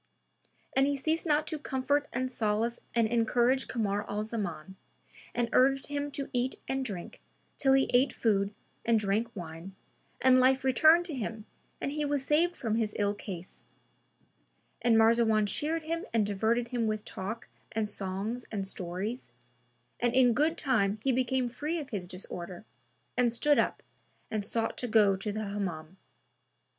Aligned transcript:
And 0.75 0.87
he 0.87 0.97
ceased 0.97 1.27
not 1.27 1.45
to 1.45 1.59
comfort 1.59 2.07
and 2.11 2.31
solace 2.31 2.79
and 2.95 3.07
encourage 3.07 3.67
Kamar 3.67 4.03
al 4.09 4.23
Zaman 4.23 4.75
and 5.35 5.47
urged 5.53 5.85
him 5.85 6.09
to 6.13 6.27
eat 6.33 6.59
and 6.67 6.83
drink 6.83 7.21
till 7.59 7.73
he 7.73 7.87
ate 7.93 8.11
food 8.11 8.51
and 8.83 8.97
drank 8.97 9.27
wine, 9.35 9.75
and 10.19 10.39
life 10.39 10.63
returned 10.63 11.05
to 11.05 11.13
him 11.13 11.45
and 11.79 11.91
he 11.91 12.03
was 12.03 12.25
saved 12.25 12.57
from 12.57 12.77
his 12.77 12.95
ill 12.97 13.13
case; 13.13 13.63
and 14.81 14.97
Marzawan 14.97 15.45
cheered 15.45 15.83
him 15.83 16.05
and 16.15 16.25
diverted 16.25 16.69
him 16.69 16.87
with 16.87 17.05
talk 17.05 17.47
and 17.71 17.87
songs 17.87 18.47
and 18.51 18.65
stories, 18.67 19.31
and 19.99 20.15
in 20.15 20.33
good 20.33 20.57
time 20.57 20.97
he 21.03 21.11
became 21.11 21.47
free 21.47 21.77
of 21.77 21.91
his 21.91 22.07
disorder 22.07 22.65
and 23.15 23.31
stood 23.31 23.59
up 23.59 23.83
and 24.31 24.43
sought 24.43 24.79
to 24.79 24.87
go 24.87 25.15
to 25.15 25.31
the 25.31 25.43
Hammam. 25.43 25.97